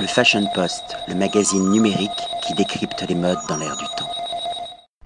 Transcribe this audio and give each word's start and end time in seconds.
Le 0.00 0.06
Fashion 0.06 0.46
Post, 0.54 0.96
le 1.08 1.16
magazine 1.16 1.70
numérique 1.70 2.10
qui 2.46 2.54
décrypte 2.54 3.04
les 3.08 3.16
modes 3.16 3.38
dans 3.48 3.56
l'air 3.56 3.76
du 3.76 3.84
temps. 3.96 4.08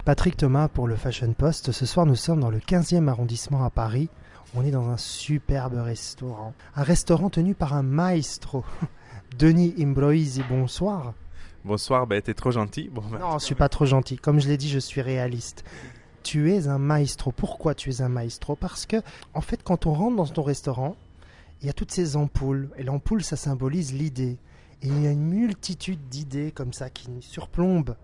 Patrick 0.05 0.37
Thomas 0.37 0.67
pour 0.67 0.87
le 0.87 0.95
Fashion 0.95 1.33
Post. 1.33 1.71
Ce 1.71 1.87
soir, 1.87 2.05
nous 2.05 2.15
sommes 2.15 2.41
dans 2.41 2.51
le 2.51 2.59
15e 2.59 3.07
arrondissement 3.07 3.65
à 3.65 3.71
Paris. 3.71 4.09
On 4.53 4.63
est 4.63 4.69
dans 4.69 4.89
un 4.89 4.97
superbe 4.97 5.79
restaurant. 5.79 6.53
Un 6.75 6.83
restaurant 6.83 7.31
tenu 7.31 7.55
par 7.55 7.73
un 7.73 7.81
maestro. 7.81 8.63
Denis 9.39 9.73
Imbroisi, 9.79 10.43
bonsoir. 10.47 11.13
Bonsoir, 11.65 12.05
ben 12.05 12.21
t'es 12.21 12.35
trop 12.35 12.51
gentil. 12.51 12.91
Bon, 12.93 13.01
ben, 13.11 13.17
Non, 13.17 13.39
je 13.39 13.45
suis 13.45 13.55
pas 13.55 13.69
trop 13.69 13.85
gentil. 13.85 14.17
Comme 14.17 14.39
je 14.39 14.47
l'ai 14.47 14.57
dit, 14.57 14.69
je 14.69 14.79
suis 14.79 15.01
réaliste. 15.01 15.63
Tu 16.21 16.53
es 16.53 16.67
un 16.67 16.77
maestro. 16.77 17.31
Pourquoi 17.31 17.73
tu 17.73 17.89
es 17.89 18.01
un 18.03 18.09
maestro? 18.09 18.55
Parce 18.55 18.85
que, 18.85 18.97
en 19.33 19.41
fait, 19.41 19.63
quand 19.63 19.87
on 19.87 19.93
rentre 19.93 20.17
dans 20.17 20.27
ton 20.27 20.43
restaurant, 20.43 20.95
il 21.61 21.67
y 21.67 21.69
a 21.71 21.73
toutes 21.73 21.91
ces 21.91 22.15
ampoules. 22.15 22.69
Et 22.77 22.83
l'ampoule, 22.83 23.23
ça 23.23 23.37
symbolise 23.37 23.91
l'idée. 23.91 24.37
Il 24.85 25.01
y 25.01 25.07
a 25.07 25.11
une 25.11 25.25
multitude 25.25 26.09
d'idées 26.09 26.51
comme 26.51 26.73
ça 26.73 26.89
qui 26.89 27.09
surplombent 27.21 27.95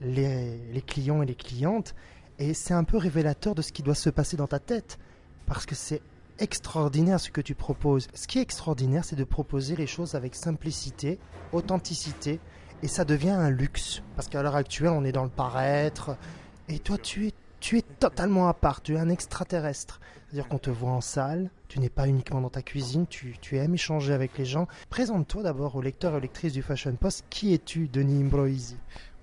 les, 0.00 0.58
les 0.72 0.82
clients 0.82 1.22
et 1.22 1.26
les 1.26 1.34
clientes. 1.34 1.96
Et 2.38 2.54
c'est 2.54 2.72
un 2.72 2.84
peu 2.84 2.96
révélateur 2.96 3.56
de 3.56 3.62
ce 3.62 3.72
qui 3.72 3.82
doit 3.82 3.96
se 3.96 4.10
passer 4.10 4.36
dans 4.36 4.46
ta 4.46 4.60
tête. 4.60 4.98
Parce 5.46 5.66
que 5.66 5.74
c'est 5.74 6.00
extraordinaire 6.38 7.18
ce 7.18 7.30
que 7.30 7.40
tu 7.40 7.56
proposes. 7.56 8.06
Ce 8.14 8.28
qui 8.28 8.38
est 8.38 8.42
extraordinaire, 8.42 9.04
c'est 9.04 9.16
de 9.16 9.24
proposer 9.24 9.74
les 9.74 9.88
choses 9.88 10.14
avec 10.14 10.36
simplicité, 10.36 11.18
authenticité. 11.52 12.38
Et 12.84 12.88
ça 12.88 13.04
devient 13.04 13.30
un 13.30 13.50
luxe. 13.50 14.02
Parce 14.14 14.28
qu'à 14.28 14.42
l'heure 14.42 14.54
actuelle, 14.54 14.90
on 14.90 15.04
est 15.04 15.12
dans 15.12 15.24
le 15.24 15.30
paraître. 15.30 16.16
Et 16.68 16.78
toi, 16.78 16.96
tu 16.96 17.26
es, 17.26 17.34
tu 17.60 17.78
es 17.78 17.82
totalement 17.82 18.48
à 18.48 18.54
part. 18.54 18.82
Tu 18.82 18.94
es 18.94 18.98
un 18.98 19.08
extraterrestre. 19.08 20.00
C'est-à-dire 20.28 20.48
qu'on 20.48 20.58
te 20.58 20.70
voit 20.70 20.90
en 20.90 21.00
salle. 21.00 21.50
Tu 21.68 21.78
n'es 21.80 21.88
pas 21.88 22.08
uniquement 22.08 22.40
dans 22.40 22.50
ta 22.50 22.62
cuisine. 22.62 23.06
Tu, 23.06 23.36
tu 23.40 23.56
aimes 23.56 23.74
échanger 23.74 24.12
avec 24.12 24.36
les 24.38 24.44
gens. 24.44 24.66
Présente-toi 24.88 25.42
d'abord 25.42 25.76
aux 25.76 25.82
lecteurs 25.82 26.16
et 26.16 26.20
lectrices 26.20 26.52
du 26.52 26.62
Fashion 26.62 26.94
Post. 26.94 27.24
Qui 27.30 27.54
es-tu, 27.54 27.88
Denis 27.88 28.22
Imbroisi? 28.22 28.76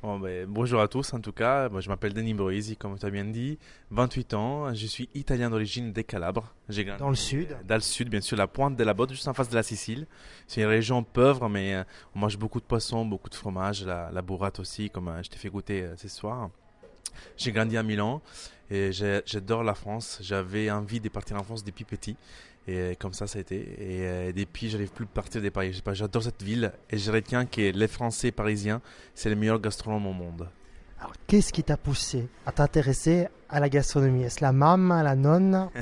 Bon, 0.04 0.20
ben, 0.20 0.46
bonjour 0.48 0.80
à 0.80 0.88
tous 0.88 1.12
en 1.14 1.20
tout 1.20 1.32
cas. 1.32 1.70
Moi, 1.70 1.82
je 1.82 1.90
m'appelle 1.90 2.14
Denis 2.14 2.34
Broisi, 2.36 2.78
comme 2.78 2.98
tu 3.00 3.06
as 3.06 3.10
bien 3.10 3.26
dit. 3.26 3.58
28 3.90 4.34
ans. 4.36 4.74
Je 4.74 4.86
suis 4.86 5.10
italien 5.16 5.50
d'origine 5.50 5.92
des 5.92 6.04
Calabres. 6.04 6.54
J'ai 6.70 6.86
grandi 6.86 7.00
Dans 7.00 7.10
le 7.10 7.16
sud. 7.16 7.58
dans 7.68 7.76
le 7.76 7.82
sud, 7.82 8.10
bien 8.10 8.22
sûr, 8.22 8.38
la 8.38 8.48
pointe 8.48 8.76
de 8.76 8.84
la 8.84 8.94
botte, 8.94 9.10
juste 9.12 9.28
en 9.28 9.34
face 9.34 9.50
de 9.50 9.56
la 9.56 9.64
Sicile. 9.64 10.06
C'est 10.46 10.62
une 10.62 10.68
région 10.68 11.04
pauvre, 11.04 11.50
mais 11.50 11.74
euh, 11.74 11.84
on 12.16 12.20
mange 12.20 12.38
beaucoup 12.38 12.60
de 12.60 12.66
poissons, 12.66 13.06
beaucoup 13.06 13.30
de 13.30 13.36
fromage, 13.36 13.84
la, 13.86 14.12
la 14.12 14.22
burrate 14.22 14.60
aussi, 14.60 14.90
comme 14.92 15.08
euh, 15.08 15.24
je 15.24 15.30
t'ai 15.30 15.38
fait 15.38 15.50
goûter 15.50 15.82
euh, 15.82 15.96
ce 15.98 16.08
soir. 16.08 16.52
J'ai 17.38 17.52
grandi 17.52 17.78
à 17.78 17.84
Milan 17.84 18.22
et 18.70 18.92
j'adore 18.92 19.64
la 19.64 19.74
France. 19.74 20.20
J'avais 20.22 20.70
envie 20.72 21.00
de 21.00 21.10
partir 21.10 21.38
en 21.38 21.44
France 21.44 21.64
depuis 21.64 21.86
petit. 21.86 22.16
Et 22.68 22.98
comme 23.00 23.14
ça, 23.14 23.28
ça 23.28 23.40
a 23.40 23.42
été. 23.42 23.56
Et 23.56 24.06
euh, 24.06 24.32
depuis, 24.34 24.70
j'arrive 24.70 24.92
plus 24.92 25.06
à 25.06 25.08
partir 25.14 25.42
de 25.42 25.50
Paris. 25.50 25.82
J'adore 25.94 26.24
cette 26.24 26.44
ville 26.44 26.74
et 26.90 26.98
je 26.98 27.12
retiens 27.12 27.46
que 27.46 27.72
les 27.72 27.88
Français 27.88 28.32
parisiens, 28.32 28.82
c'est 29.16 29.30
les 29.30 29.36
meilleurs 29.36 29.62
gastronomes 29.62 30.08
au 30.08 30.14
monde. 30.14 30.50
Alors, 31.00 31.14
qu'est-ce 31.28 31.54
qui 31.54 31.64
t'a 31.64 31.78
poussé 31.78 32.28
à 32.46 32.52
t'intéresser 32.52 33.28
à 33.50 33.60
la 33.60 33.70
gastronomie? 33.70 34.24
Est-ce 34.24 34.42
la 34.42 34.52
maman, 34.52 35.02
la 35.02 35.16
nonne? 35.16 35.70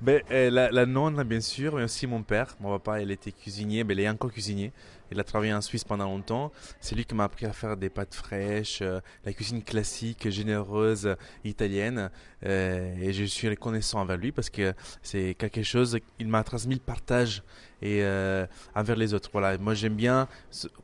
Ben, 0.00 0.22
euh, 0.30 0.48
la, 0.50 0.70
la 0.70 0.86
nonne, 0.86 1.20
bien 1.24 1.40
sûr, 1.40 1.74
mais 1.74 1.82
aussi 1.82 2.06
mon 2.06 2.22
père. 2.22 2.56
Mon 2.60 2.78
papa, 2.78 3.00
il 3.02 3.10
était 3.10 3.32
cuisinier, 3.32 3.82
ben, 3.82 3.98
il 3.98 4.04
est 4.04 4.08
encore 4.08 4.30
cuisinier. 4.30 4.72
Il 5.10 5.18
a 5.18 5.24
travaillé 5.24 5.52
en 5.52 5.60
Suisse 5.60 5.82
pendant 5.82 6.04
longtemps. 6.04 6.52
C'est 6.80 6.94
lui 6.94 7.04
qui 7.04 7.14
m'a 7.16 7.24
appris 7.24 7.46
à 7.46 7.52
faire 7.52 7.76
des 7.76 7.88
pâtes 7.88 8.14
fraîches, 8.14 8.80
euh, 8.80 9.00
la 9.24 9.32
cuisine 9.32 9.62
classique, 9.62 10.28
généreuse, 10.30 11.06
euh, 11.06 11.14
italienne. 11.44 12.10
Et 12.44 13.12
je 13.12 13.24
suis 13.24 13.48
reconnaissant 13.48 14.00
envers 14.00 14.16
lui 14.16 14.30
parce 14.30 14.50
que 14.50 14.72
c'est 15.02 15.34
quelque 15.34 15.64
chose, 15.64 15.98
il 16.20 16.28
m'a 16.28 16.44
transmis 16.44 16.74
le 16.74 16.80
partage 16.80 17.42
et 17.82 18.02
euh, 18.02 18.46
envers 18.74 18.96
les 18.96 19.14
autres. 19.14 19.28
Voilà, 19.32 19.56
moi 19.58 19.74
j'aime 19.74 19.94
bien, 19.94 20.28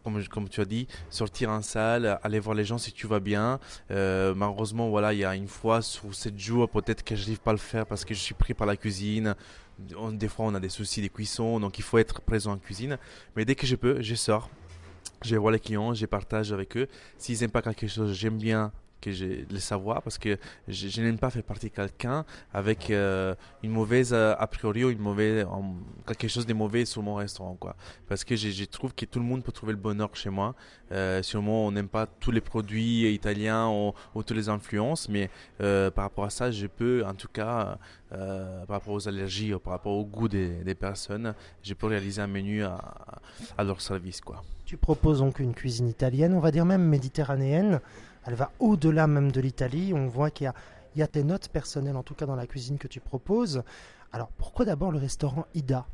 comme, 0.03 0.23
comme 0.29 0.49
tu 0.49 0.61
as 0.61 0.65
dit, 0.65 0.87
sortir 1.11 1.51
en 1.51 1.63
salle, 1.63 2.19
aller 2.23 2.41
voir 2.41 2.55
les 2.55 2.65
gens 2.65 2.79
si 2.79 2.93
tu 2.93 3.07
vas 3.07 3.21
bien. 3.21 3.59
Euh, 3.91 4.35
malheureusement, 4.35 4.89
voilà, 4.89 5.13
il 5.13 5.21
y 5.21 5.25
a 5.25 5.35
une 5.35 5.49
fois 5.49 5.83
sur 5.83 6.15
sept 6.15 6.39
jours, 6.39 6.69
peut-être 6.69 7.03
que 7.03 7.17
je 7.17 7.23
n'arrive 7.23 7.41
pas 7.41 7.51
à 7.51 7.55
le 7.55 7.59
faire 7.59 7.87
parce 7.87 8.05
que 8.05 8.15
je 8.15 8.21
suis 8.21 8.35
pris 8.35 8.55
par 8.55 8.67
la 8.67 8.77
cuisine. 8.77 9.35
Des 10.13 10.29
fois, 10.29 10.47
on 10.47 10.55
a 10.55 10.61
des 10.61 10.69
soucis 10.69 11.03
de 11.03 11.09
cuisson, 11.09 11.59
donc 11.59 11.79
il 11.79 11.83
faut 11.83 11.99
être 11.99 12.21
présent 12.21 12.53
en 12.53 12.59
cuisine. 12.59 12.97
Mais 13.35 13.45
dès 13.45 13.57
que 13.57 13.67
je 13.67 13.75
peux, 13.75 14.01
je 14.01 14.15
sors. 14.15 14.49
Je 15.23 15.37
vois 15.37 15.53
les 15.53 15.59
clients, 15.59 15.95
je 15.95 16.07
partage 16.07 16.53
avec 16.53 16.77
eux. 16.77 16.87
S'ils 17.19 17.41
n'aiment 17.41 17.51
pas 17.51 17.63
quelque 17.63 17.89
chose, 17.89 18.13
j'aime 18.13 18.37
bien 18.37 18.73
que 19.05 19.13
je 19.13 19.25
le 19.51 19.59
savoir 19.59 20.03
parce 20.03 20.19
que 20.19 20.39
je, 20.67 21.01
n'aime 21.03 21.19
pas 21.19 21.31
faire 21.31 21.43
partie 21.43 21.69
de 21.69 21.75
quelqu'un 21.75 22.25
avec 22.53 22.91
euh, 22.91 23.35
une 23.63 23.71
mauvaise 23.71 24.13
euh, 24.13 24.35
a 24.39 24.47
priori 24.47 24.85
ou 24.85 24.91
une 24.91 24.99
mauvaise 24.99 25.47
quelque 26.07 26.29
chose 26.29 26.47
de 26.47 26.55
mauvais 26.55 26.85
sur 26.87 27.03
mon 27.03 27.17
restaurant 27.17 27.55
quoi. 27.55 27.77
Parce 28.09 28.25
que 28.25 28.35
je, 28.37 28.65
trouve 28.65 28.95
que 28.95 29.05
tout 29.05 29.19
le 29.19 29.25
monde 29.27 29.43
peut 29.45 29.53
trouver 29.53 29.73
le 29.73 29.79
bonheur 29.79 30.15
chez 30.17 30.31
moi. 30.31 30.55
Euh, 30.93 31.23
sûrement 31.23 31.67
on 31.67 31.73
n'aime 31.73 31.89
pas 31.89 32.07
tous 32.07 32.31
les 32.31 32.41
produits 32.41 33.13
italiens 33.13 33.69
ou, 33.69 33.93
ou 34.15 34.23
toutes 34.23 34.37
les 34.37 34.49
influences 34.49 35.09
mais 35.09 35.31
euh, 35.61 35.91
par 35.91 36.05
rapport 36.05 36.25
à 36.25 36.31
ça 36.31 36.51
je 36.51 36.67
peux 36.67 37.05
en 37.07 37.15
tout 37.15 37.29
cas 37.29 37.79
par 38.11 38.77
rapport 38.77 38.95
aux 38.95 39.09
allergies 39.09 39.53
par 39.65 39.73
rapport 39.73 39.95
au 39.95 40.05
goût 40.05 40.29
des, 40.29 40.63
des 40.63 40.77
personnes 40.77 41.35
je 41.63 41.75
peux 41.75 41.87
réaliser 41.89 42.23
un 42.23 42.29
menu 42.29 42.63
à, 42.63 42.79
à 43.59 43.65
leur 43.65 43.81
service 43.81 44.21
quoi. 44.21 44.43
Tu 44.65 44.79
proposes 44.79 45.19
donc 45.19 45.41
une 45.41 45.53
cuisine 45.53 45.89
italienne, 45.89 46.33
on 46.33 46.41
va 46.41 46.51
dire 46.51 46.65
même 46.65 46.85
méditerranéenne. 46.89 47.81
Elle 48.27 48.35
va 48.35 48.51
au-delà 48.59 49.07
même 49.07 49.31
de 49.33 49.41
l'Italie. 49.41 49.93
On 49.95 50.07
voit 50.07 50.31
qu'il 50.31 50.47
y 50.47 50.99
y 50.99 51.03
a 51.03 51.09
tes 51.09 51.25
notes 51.25 51.49
personnelles, 51.49 51.97
en 51.97 52.03
tout 52.03 52.15
cas 52.15 52.27
dans 52.27 52.37
la 52.37 52.47
cuisine 52.47 52.79
que 52.79 52.89
tu 52.89 53.01
proposes. 53.01 53.63
Alors 54.13 54.29
pourquoi 54.29 54.65
d'abord 54.65 54.93
le 54.93 54.99
restaurant 54.99 55.47
Ida? 55.55 55.87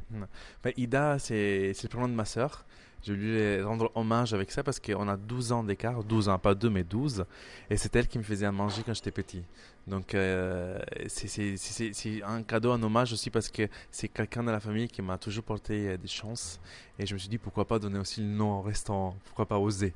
Ida, 0.76 1.18
c'est 1.18 1.72
le 1.82 1.88
prénom 1.88 2.08
de 2.08 2.14
ma 2.14 2.26
sœur. 2.26 2.66
Je 3.02 3.12
lui 3.14 3.30
ai 3.38 3.62
rendre 3.62 3.90
hommage 3.94 4.34
avec 4.34 4.50
ça 4.50 4.62
parce 4.62 4.78
qu'on 4.78 5.08
a 5.08 5.16
12 5.16 5.52
ans 5.52 5.64
d'écart, 5.64 6.04
12 6.04 6.28
ans, 6.28 6.38
pas 6.38 6.54
2 6.54 6.68
mais 6.68 6.84
12. 6.84 7.24
Et 7.70 7.76
c'est 7.76 7.94
elle 7.96 8.06
qui 8.06 8.18
me 8.18 8.22
faisait 8.22 8.44
à 8.46 8.52
manger 8.52 8.82
quand 8.84 8.92
j'étais 8.94 9.10
petit. 9.10 9.42
Donc 9.86 10.14
euh, 10.14 10.78
c'est- 11.08 12.22
un 12.22 12.42
cadeau, 12.42 12.72
un 12.72 12.82
hommage 12.82 13.12
aussi 13.14 13.30
parce 13.30 13.48
que 13.48 13.68
c'est 13.90 14.08
quelqu'un 14.08 14.42
de 14.44 14.50
la 14.50 14.60
famille 14.60 14.88
qui 14.88 15.00
m'a 15.00 15.16
toujours 15.16 15.44
porté 15.44 15.88
euh, 15.88 15.96
des 15.96 16.08
chances. 16.08 16.60
Et 16.98 17.06
je 17.06 17.14
me 17.14 17.18
suis 17.18 17.28
dit 17.30 17.38
pourquoi 17.38 17.64
pas 17.66 17.78
donner 17.78 17.98
aussi 17.98 18.20
le 18.20 18.26
nom 18.28 18.58
au 18.58 18.62
restaurant, 18.62 19.16
pourquoi 19.24 19.46
pas 19.46 19.58
oser? 19.58 19.94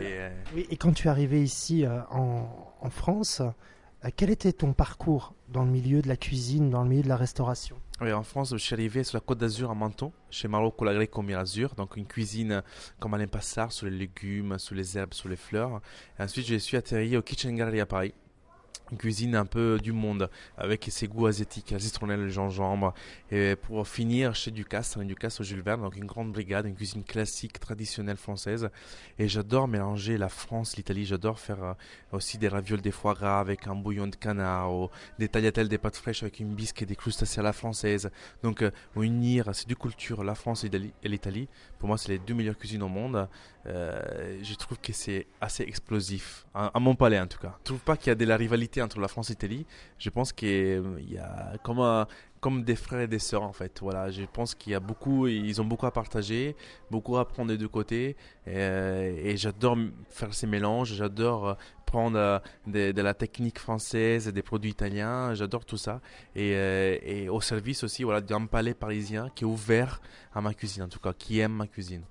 Et, 0.00 0.04
euh, 0.04 0.30
Oui, 0.54 0.66
et 0.70 0.76
quand 0.76 0.92
tu 0.92 1.08
es 1.08 1.10
arrivé 1.10 1.42
ici 1.42 1.84
euh, 1.84 2.00
en, 2.10 2.48
en 2.80 2.90
France, 2.90 3.42
quel 4.16 4.30
était 4.30 4.52
ton 4.52 4.72
parcours 4.74 5.34
dans 5.48 5.64
le 5.64 5.70
milieu 5.70 6.02
de 6.02 6.08
la 6.08 6.16
cuisine, 6.16 6.70
dans 6.70 6.82
le 6.84 6.88
milieu 6.88 7.02
de 7.02 7.08
la 7.08 7.16
restauration? 7.16 7.76
Oui, 8.00 8.12
en 8.12 8.24
France, 8.24 8.50
je 8.50 8.56
suis 8.56 8.74
arrivé 8.74 9.04
sur 9.04 9.16
la 9.16 9.20
côte 9.20 9.38
d'Azur 9.38 9.70
à 9.70 9.74
Menton, 9.74 10.12
chez 10.28 10.48
Marocco 10.48 10.84
la 10.84 10.94
Greco 10.94 11.22
Mirazur, 11.22 11.76
donc 11.76 11.96
une 11.96 12.06
cuisine 12.06 12.64
comme 12.98 13.14
Alain 13.14 13.28
Passard, 13.28 13.70
sur 13.70 13.86
les 13.86 13.96
légumes, 13.96 14.58
sur 14.58 14.74
les 14.74 14.98
herbes, 14.98 15.14
sur 15.14 15.28
les 15.28 15.36
fleurs. 15.36 15.80
Ensuite, 16.18 16.44
je 16.46 16.56
suis 16.56 16.76
atterri 16.76 17.16
au 17.16 17.22
Kitchen 17.22 17.54
Gallery 17.54 17.80
à 17.80 17.86
Paris. 17.86 18.12
Une 18.92 18.98
cuisine 18.98 19.34
un 19.34 19.46
peu 19.46 19.80
du 19.82 19.92
monde, 19.92 20.28
avec 20.58 20.86
ses 20.90 21.08
goûts 21.08 21.26
asiatiques, 21.26 21.70
la 21.70 21.78
citronnelle, 21.78 22.20
le 22.20 22.28
gingembre. 22.28 22.92
Et 23.30 23.56
pour 23.56 23.88
finir 23.88 24.34
chez 24.34 24.50
Ducasse, 24.50 24.98
Alain 24.98 25.06
Ducasse 25.06 25.40
au 25.40 25.42
Jules 25.42 25.62
Verne, 25.62 25.80
donc 25.80 25.96
une 25.96 26.04
grande 26.04 26.32
brigade, 26.32 26.66
une 26.66 26.74
cuisine 26.74 27.02
classique, 27.02 27.58
traditionnelle 27.58 28.18
française. 28.18 28.68
Et 29.18 29.26
j'adore 29.26 29.68
mélanger 29.68 30.18
la 30.18 30.28
France, 30.28 30.76
l'Italie. 30.76 31.06
J'adore 31.06 31.40
faire 31.40 31.64
euh, 31.64 31.72
aussi 32.12 32.36
des 32.36 32.46
ravioles 32.46 32.82
des 32.82 32.90
foie 32.90 33.14
gras 33.14 33.40
avec 33.40 33.66
un 33.66 33.74
bouillon 33.74 34.06
de 34.06 34.16
canard, 34.16 34.90
des 35.18 35.28
tagliatelles, 35.28 35.68
des 35.68 35.78
pâtes 35.78 35.96
fraîches 35.96 36.22
avec 36.22 36.38
une 36.40 36.54
bisque 36.54 36.82
et 36.82 36.86
des 36.86 36.96
crustacés 36.96 37.40
à 37.40 37.42
la 37.42 37.54
française. 37.54 38.10
Donc, 38.42 38.60
euh, 38.60 38.70
unir 38.96 39.54
ces 39.54 39.64
deux 39.64 39.76
cultures, 39.76 40.22
la 40.24 40.34
France 40.34 40.64
et 40.64 41.08
l'Italie, 41.08 41.48
pour 41.78 41.88
moi, 41.88 41.96
c'est 41.96 42.10
les 42.10 42.18
deux 42.18 42.34
meilleures 42.34 42.58
cuisines 42.58 42.82
au 42.82 42.88
monde. 42.88 43.28
Euh, 43.66 44.38
je 44.42 44.54
trouve 44.56 44.78
que 44.78 44.92
c'est 44.92 45.26
assez 45.40 45.62
explosif, 45.62 46.44
à, 46.52 46.66
à 46.66 46.80
mon 46.80 46.94
palais 46.94 47.18
en 47.18 47.26
tout 47.26 47.38
cas. 47.38 47.56
Je 47.60 47.64
trouve 47.64 47.80
pas 47.80 47.96
qu'il 47.96 48.08
y 48.08 48.10
a 48.10 48.14
de 48.14 48.24
la 48.26 48.36
rivalité 48.36 48.63
entre 48.82 49.00
la 49.00 49.08
France 49.08 49.30
et 49.30 49.34
l'Italie. 49.34 49.66
Je 49.98 50.10
pense 50.10 50.32
qu'il 50.32 50.82
y 51.08 51.18
a 51.18 51.56
comme, 51.62 52.06
comme 52.40 52.64
des 52.64 52.76
frères 52.76 53.00
et 53.00 53.06
des 53.06 53.18
sœurs 53.18 53.42
en 53.42 53.52
fait. 53.52 53.80
Voilà, 53.80 54.10
je 54.10 54.22
pense 54.24 54.54
qu'il 54.54 54.72
y 54.72 54.74
a 54.74 54.80
beaucoup, 54.80 55.26
ils 55.26 55.60
ont 55.60 55.64
beaucoup 55.64 55.86
à 55.86 55.92
partager, 55.92 56.56
beaucoup 56.90 57.16
à 57.16 57.20
apprendre 57.22 57.48
des 57.48 57.58
deux 57.58 57.68
côtés. 57.68 58.16
Et, 58.46 58.56
euh, 58.56 59.36
j'adore 59.36 59.76
faire 60.08 60.32
ces 60.34 60.46
mélanges, 60.46 60.94
j'adore 60.94 61.48
euh, 61.48 61.54
prendre 61.94 62.18
euh, 62.18 62.38
de, 62.66 63.02
la 63.02 63.14
technique 63.14 63.58
française, 63.58 64.26
des 64.28 64.42
produits 64.42 64.72
italiens, 64.72 65.34
j'adore 65.34 65.64
tout 65.64 65.76
ça. 65.76 66.00
Et, 66.34 66.52
euh, 66.54 66.98
et 67.02 67.28
au 67.28 67.40
service 67.40 67.84
aussi 67.84 68.02
voilà, 68.02 68.20
d'un 68.20 68.46
palais 68.46 68.74
parisien 68.74 69.30
qui 69.34 69.44
est 69.44 69.46
ouvert 69.46 70.00
à 70.34 70.40
ma 70.40 70.54
cuisine, 70.54 70.82
en 70.82 70.88
tout 70.88 70.98
cas, 70.98 71.12
qui 71.12 71.38
aime 71.38 71.52
ma 71.52 71.68
cuisine. 71.68 72.02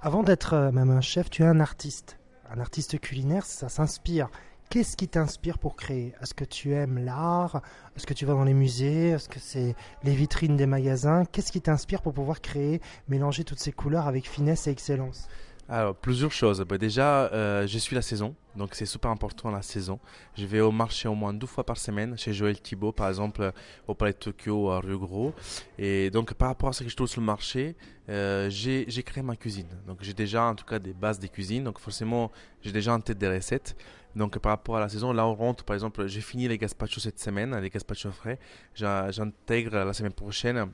Avant 0.00 0.22
d'être 0.22 0.54
euh, 0.54 0.72
même 0.72 0.90
un 0.90 1.00
chef, 1.00 1.28
tu 1.28 1.42
es 1.42 1.46
un 1.46 1.60
artiste. 1.60 2.18
Un 2.50 2.60
artiste 2.60 2.98
culinaire, 3.00 3.44
ça 3.44 3.68
s'inspire. 3.68 4.28
Qu'est-ce 4.68 4.96
qui 4.96 5.06
t'inspire 5.06 5.58
pour 5.58 5.76
créer? 5.76 6.12
Est-ce 6.20 6.34
que 6.34 6.44
tu 6.44 6.72
aimes 6.72 6.98
l'art? 6.98 7.62
Est-ce 7.96 8.06
que 8.06 8.14
tu 8.14 8.26
vas 8.26 8.34
dans 8.34 8.44
les 8.44 8.52
musées? 8.52 9.10
Est-ce 9.10 9.28
que 9.28 9.38
c'est 9.38 9.76
les 10.02 10.14
vitrines 10.14 10.56
des 10.56 10.66
magasins? 10.66 11.24
Qu'est-ce 11.24 11.52
qui 11.52 11.60
t'inspire 11.60 12.02
pour 12.02 12.12
pouvoir 12.12 12.40
créer, 12.40 12.80
mélanger 13.08 13.44
toutes 13.44 13.60
ces 13.60 13.72
couleurs 13.72 14.08
avec 14.08 14.28
finesse 14.28 14.66
et 14.66 14.70
excellence? 14.70 15.28
Alors, 15.68 15.96
plusieurs 15.96 16.30
choses. 16.30 16.60
Bah, 16.60 16.78
déjà, 16.78 17.26
euh, 17.32 17.66
je 17.66 17.78
suis 17.78 17.96
la 17.96 18.02
saison, 18.02 18.36
donc 18.54 18.76
c'est 18.76 18.86
super 18.86 19.10
important 19.10 19.50
la 19.50 19.62
saison. 19.62 19.98
Je 20.36 20.46
vais 20.46 20.60
au 20.60 20.70
marché 20.70 21.08
au 21.08 21.14
moins 21.16 21.34
deux 21.34 21.48
fois 21.48 21.64
par 21.64 21.76
semaine, 21.76 22.16
chez 22.16 22.32
Joël 22.32 22.60
Thibault, 22.60 22.92
par 22.92 23.08
exemple, 23.08 23.52
au 23.88 23.94
Palais 23.94 24.12
de 24.12 24.18
Tokyo, 24.18 24.70
à 24.70 24.78
Rio 24.78 25.00
Gros. 25.00 25.34
Et 25.76 26.10
donc, 26.10 26.34
par 26.34 26.48
rapport 26.48 26.68
à 26.68 26.72
ce 26.72 26.84
que 26.84 26.88
je 26.88 26.94
trouve 26.94 27.08
sur 27.08 27.20
le 27.20 27.26
marché, 27.26 27.74
euh, 28.08 28.48
j'ai 28.48 29.02
créé 29.02 29.24
ma 29.24 29.34
cuisine. 29.34 29.66
Donc, 29.88 29.98
j'ai 30.02 30.14
déjà 30.14 30.44
en 30.44 30.54
tout 30.54 30.64
cas 30.64 30.78
des 30.78 30.92
bases 30.92 31.18
des 31.18 31.28
cuisines, 31.28 31.64
donc 31.64 31.80
forcément, 31.80 32.30
j'ai 32.62 32.70
déjà 32.70 32.94
en 32.94 33.00
tête 33.00 33.18
des 33.18 33.28
recettes. 33.28 33.76
Donc, 34.14 34.38
par 34.38 34.50
rapport 34.50 34.76
à 34.76 34.80
la 34.80 34.88
saison, 34.88 35.12
là, 35.12 35.26
on 35.26 35.34
rentre, 35.34 35.64
par 35.64 35.74
exemple, 35.74 36.06
j'ai 36.06 36.20
fini 36.20 36.46
les 36.46 36.58
gazpacho 36.58 37.00
cette 37.00 37.18
semaine, 37.18 37.58
les 37.60 37.70
gazpacho 37.70 38.12
frais. 38.12 38.38
J'intègre 38.74 39.84
la 39.84 39.92
semaine 39.92 40.12
prochaine 40.12 40.70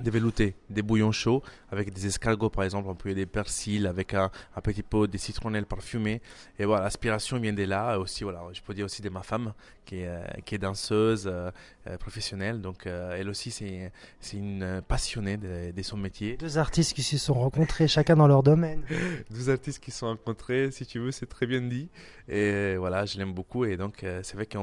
des 0.00 0.10
veloutés, 0.10 0.54
des 0.68 0.82
bouillons 0.82 1.12
chauds 1.12 1.42
avec 1.70 1.92
des 1.92 2.06
escargots 2.06 2.50
par 2.50 2.64
exemple, 2.64 2.88
on 2.88 2.94
peut 2.94 3.14
des 3.14 3.26
persils 3.26 3.86
avec 3.86 4.14
un, 4.14 4.30
petit 4.62 4.82
peu 4.82 5.06
des 5.08 5.18
citronnelles 5.18 5.66
parfumées. 5.66 6.20
Et 6.58 6.64
voilà, 6.64 6.84
l'aspiration 6.84 7.38
vient 7.38 7.52
de 7.52 7.64
là. 7.64 7.98
Aussi, 7.98 8.24
voilà, 8.24 8.42
je 8.52 8.60
peux 8.60 8.74
dire 8.74 8.84
aussi 8.84 9.02
de 9.02 9.08
ma 9.08 9.22
femme 9.22 9.52
qui 9.84 9.96
est, 9.96 10.08
euh, 10.08 10.24
qui 10.44 10.54
est 10.54 10.58
danseuse 10.58 11.26
euh, 11.26 11.50
euh, 11.86 11.96
professionnelle. 11.98 12.60
Donc 12.60 12.86
elle 12.86 13.28
aussi, 13.28 13.50
c'est, 13.50 13.92
c'est 14.20 14.36
une 14.36 14.82
passionnée 14.86 15.36
de, 15.36 15.82
son 15.82 15.96
métier. 15.96 16.36
Deux 16.36 16.58
artistes 16.58 16.94
qui 16.94 17.02
se 17.02 17.18
sont 17.18 17.34
rencontrés 17.34 17.86
chacun 17.88 18.16
dans 18.16 18.26
leur 18.26 18.42
domaine. 18.42 18.82
Deux 19.30 19.50
artistes 19.50 19.82
qui 19.82 19.90
se 19.90 19.98
sont 19.98 20.06
rencontrés, 20.06 20.70
si 20.70 20.84
tu 20.84 20.98
veux, 20.98 21.12
c'est 21.12 21.26
très 21.26 21.46
bien 21.46 21.60
dit. 21.60 21.88
Et 22.28 22.76
voilà, 22.76 23.06
je 23.06 23.18
l'aime 23.18 23.32
beaucoup. 23.32 23.64
Et 23.64 23.76
donc 23.76 24.04
c'est 24.22 24.34
vrai 24.34 24.46
que 24.46 24.58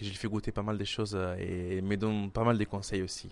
je 0.00 0.08
lui 0.08 0.14
fais 0.14 0.28
goûter 0.28 0.52
pas 0.52 0.62
mal 0.62 0.78
de 0.78 0.84
choses 0.84 1.18
et, 1.38 1.78
et 1.78 1.82
me 1.82 1.96
donne 1.96 2.30
pas 2.30 2.44
mal 2.44 2.58
de 2.58 2.64
conseils 2.64 3.02
aussi. 3.02 3.28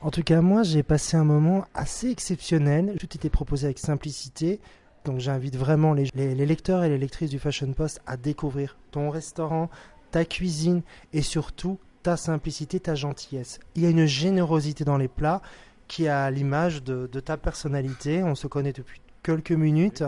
En 0.00 0.10
tout 0.10 0.22
cas, 0.22 0.40
moi, 0.40 0.62
j'ai 0.62 0.82
passé 0.82 1.16
un 1.16 1.24
moment 1.24 1.64
assez 1.74 2.10
exceptionnel. 2.10 2.96
Tout 3.00 3.14
était 3.14 3.30
proposé 3.30 3.66
avec 3.66 3.78
simplicité. 3.78 4.60
Donc, 5.04 5.20
j'invite 5.20 5.56
vraiment 5.56 5.94
les, 5.94 6.10
lecteurs 6.34 6.84
et 6.84 6.88
les 6.88 6.98
lectrices 6.98 7.30
du 7.30 7.38
Fashion 7.38 7.72
Post 7.72 8.00
à 8.06 8.16
découvrir 8.16 8.76
ton 8.90 9.10
restaurant, 9.10 9.70
ta 10.10 10.24
cuisine 10.24 10.82
et 11.12 11.22
surtout 11.22 11.78
ta 12.02 12.16
simplicité, 12.16 12.78
ta 12.78 12.94
gentillesse. 12.94 13.58
Il 13.74 13.82
y 13.82 13.86
a 13.86 13.90
une 13.90 14.06
générosité 14.06 14.84
dans 14.84 14.98
les 14.98 15.08
plats 15.08 15.42
qui 15.88 16.08
a 16.08 16.30
l'image 16.30 16.82
de, 16.82 17.06
ta 17.20 17.36
personnalité. 17.36 18.22
On 18.22 18.34
se 18.34 18.46
connaît 18.46 18.72
depuis 18.72 19.00
quelques 19.22 19.52
minutes 19.52 20.04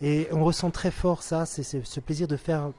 et 0.00 0.28
on 0.32 0.44
ressent 0.44 0.70
très 0.70 0.90
fort 0.90 1.22
ça. 1.22 1.46
C'est 1.46 1.62
ce 1.62 2.00
plaisir 2.00 2.28
de 2.28 2.36
faire 2.36 2.70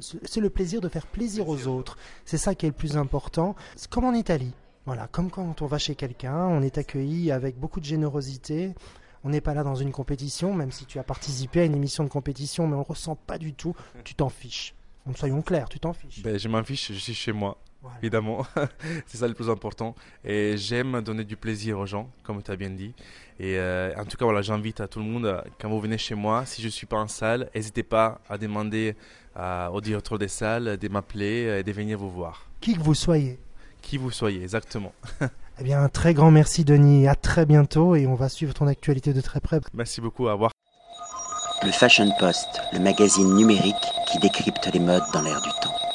c'est 0.00 0.40
le 0.40 0.50
plaisir 0.50 0.80
de 0.80 0.88
faire 0.88 1.06
plaisir 1.06 1.48
aux 1.48 1.66
autres. 1.66 1.98
C'est 2.24 2.38
ça 2.38 2.54
qui 2.54 2.66
est 2.66 2.68
le 2.68 2.74
plus 2.74 2.96
important. 2.96 3.56
Comme 3.90 4.04
en 4.04 4.12
Italie. 4.12 4.52
Voilà, 4.86 5.06
comme 5.08 5.30
quand 5.30 5.62
on 5.62 5.66
va 5.66 5.78
chez 5.78 5.94
quelqu'un, 5.94 6.46
on 6.46 6.62
est 6.62 6.78
accueilli 6.78 7.30
avec 7.30 7.58
beaucoup 7.58 7.80
de 7.80 7.84
générosité. 7.84 8.74
On 9.22 9.28
n'est 9.28 9.42
pas 9.42 9.52
là 9.52 9.62
dans 9.62 9.74
une 9.74 9.92
compétition, 9.92 10.54
même 10.54 10.72
si 10.72 10.86
tu 10.86 10.98
as 10.98 11.04
participé 11.04 11.60
à 11.60 11.64
une 11.64 11.74
émission 11.74 12.02
de 12.02 12.08
compétition, 12.08 12.66
mais 12.66 12.74
on 12.74 12.80
ne 12.80 12.84
ressent 12.84 13.14
pas 13.14 13.36
du 13.36 13.52
tout. 13.52 13.76
Tu 14.04 14.14
t'en 14.14 14.30
fiches. 14.30 14.74
Donc 15.06 15.18
soyons 15.18 15.42
clairs, 15.42 15.68
tu 15.68 15.78
t'en 15.78 15.92
fiches. 15.92 16.22
Ben, 16.22 16.38
je 16.38 16.48
m'en 16.48 16.64
fiche, 16.64 16.92
je 16.92 16.98
suis 16.98 17.14
chez 17.14 17.32
moi. 17.32 17.58
Évidemment, 18.02 18.46
c'est 19.06 19.18
ça 19.18 19.28
le 19.28 19.34
plus 19.34 19.50
important. 19.50 19.94
Et 20.24 20.56
j'aime 20.56 21.00
donner 21.02 21.24
du 21.24 21.36
plaisir 21.36 21.78
aux 21.78 21.86
gens, 21.86 22.10
comme 22.22 22.42
tu 22.42 22.50
as 22.50 22.56
bien 22.56 22.70
dit. 22.70 22.94
Et 23.38 23.58
euh, 23.58 23.94
en 23.96 24.04
tout 24.04 24.16
cas, 24.16 24.24
voilà, 24.24 24.42
j'invite 24.42 24.80
à 24.80 24.88
tout 24.88 24.98
le 24.98 25.06
monde, 25.06 25.42
quand 25.58 25.68
vous 25.68 25.80
venez 25.80 25.98
chez 25.98 26.14
moi, 26.14 26.44
si 26.46 26.62
je 26.62 26.66
ne 26.66 26.72
suis 26.72 26.86
pas 26.86 26.98
en 26.98 27.08
salle, 27.08 27.50
n'hésitez 27.54 27.82
pas 27.82 28.20
à 28.28 28.38
demander 28.38 28.96
au 29.72 29.80
directeur 29.80 30.18
des 30.18 30.28
salles 30.28 30.76
de 30.76 30.88
m'appeler 30.88 31.60
et 31.60 31.62
de 31.62 31.72
venir 31.72 31.98
vous 31.98 32.10
voir. 32.10 32.50
Qui 32.60 32.74
que 32.74 32.80
vous 32.80 32.94
soyez 32.94 33.38
qui 33.80 33.96
vous 33.96 34.10
soyez, 34.10 34.42
exactement. 34.42 34.92
eh 35.60 35.64
bien, 35.64 35.82
un 35.82 35.88
très 35.88 36.14
grand 36.14 36.30
merci, 36.30 36.64
Denis. 36.64 37.08
À 37.08 37.14
très 37.14 37.46
bientôt 37.46 37.94
et 37.96 38.06
on 38.06 38.14
va 38.14 38.28
suivre 38.28 38.54
ton 38.54 38.66
actualité 38.66 39.12
de 39.12 39.20
très 39.20 39.40
près. 39.40 39.60
Merci 39.74 40.00
beaucoup. 40.00 40.28
À 40.28 40.34
revoir. 40.34 40.52
Le 41.62 41.72
Fashion 41.72 42.10
Post, 42.18 42.62
le 42.72 42.78
magazine 42.78 43.34
numérique 43.34 43.74
qui 44.10 44.18
décrypte 44.18 44.70
les 44.72 44.80
modes 44.80 45.02
dans 45.12 45.22
l'air 45.22 45.40
du 45.42 45.50
temps. 45.60 45.89